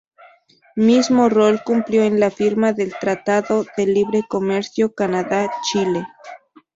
[0.77, 6.07] Mismo rol cumplió en la firma del Tratado de Libre Comercio Canadá-Chile.